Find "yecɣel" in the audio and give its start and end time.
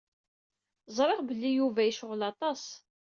1.87-2.21